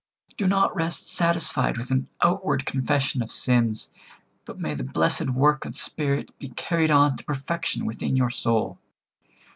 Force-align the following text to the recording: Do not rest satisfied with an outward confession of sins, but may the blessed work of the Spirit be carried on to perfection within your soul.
Do 0.35 0.47
not 0.47 0.75
rest 0.75 1.09
satisfied 1.15 1.77
with 1.77 1.91
an 1.91 2.07
outward 2.23 2.65
confession 2.65 3.21
of 3.21 3.29
sins, 3.29 3.89
but 4.45 4.59
may 4.59 4.73
the 4.73 4.83
blessed 4.83 5.29
work 5.29 5.63
of 5.63 5.73
the 5.73 5.77
Spirit 5.77 6.35
be 6.39 6.49
carried 6.49 6.89
on 6.89 7.17
to 7.17 7.23
perfection 7.23 7.85
within 7.85 8.15
your 8.15 8.31
soul. 8.31 8.79